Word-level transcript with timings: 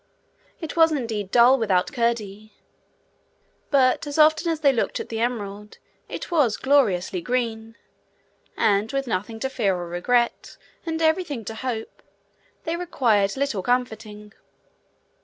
It 0.59 0.75
was 0.75 0.91
indeed 0.91 1.29
dull 1.29 1.59
without 1.59 1.91
Curdie, 1.93 2.53
but 3.69 4.07
as 4.07 4.17
often 4.17 4.51
as 4.51 4.61
they 4.61 4.73
looked 4.73 4.99
at 4.99 5.09
the 5.09 5.19
emerald 5.19 5.77
it 6.09 6.31
was 6.31 6.57
gloriously 6.57 7.21
green, 7.21 7.75
and 8.57 8.91
with 8.91 9.05
nothing 9.05 9.39
to 9.41 9.47
fear 9.47 9.75
or 9.75 9.87
regret, 9.87 10.57
and 10.87 11.03
everything 11.03 11.45
to 11.45 11.53
hope, 11.53 12.01
they 12.63 12.75
required 12.77 13.37
little 13.37 13.61
comforting. 13.61 14.33